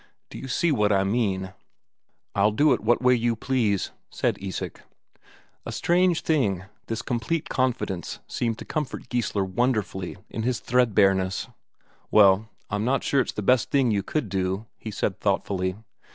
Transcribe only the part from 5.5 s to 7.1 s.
A strange thing this